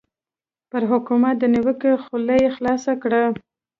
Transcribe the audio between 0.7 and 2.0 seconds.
حکومت د نیوکو